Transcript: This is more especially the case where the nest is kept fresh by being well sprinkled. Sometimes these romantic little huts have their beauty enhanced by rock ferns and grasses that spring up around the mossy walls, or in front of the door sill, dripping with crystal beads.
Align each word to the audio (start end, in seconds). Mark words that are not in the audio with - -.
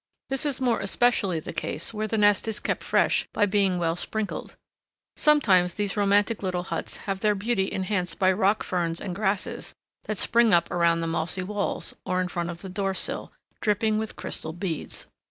This 0.31 0.47
is 0.47 0.59
more 0.59 0.79
especially 0.79 1.39
the 1.39 1.53
case 1.53 1.93
where 1.93 2.07
the 2.07 2.17
nest 2.17 2.47
is 2.47 2.59
kept 2.59 2.81
fresh 2.83 3.27
by 3.33 3.45
being 3.45 3.77
well 3.77 3.95
sprinkled. 3.95 4.55
Sometimes 5.15 5.75
these 5.75 5.95
romantic 5.95 6.41
little 6.41 6.63
huts 6.63 6.97
have 7.05 7.19
their 7.19 7.35
beauty 7.35 7.71
enhanced 7.71 8.17
by 8.17 8.31
rock 8.31 8.63
ferns 8.63 8.99
and 8.99 9.13
grasses 9.13 9.75
that 10.05 10.17
spring 10.17 10.55
up 10.55 10.71
around 10.71 11.01
the 11.01 11.05
mossy 11.05 11.43
walls, 11.43 11.93
or 12.03 12.19
in 12.19 12.29
front 12.29 12.49
of 12.49 12.63
the 12.63 12.67
door 12.69 12.95
sill, 12.95 13.31
dripping 13.61 13.99
with 13.99 14.15
crystal 14.15 14.53
beads. 14.53 15.05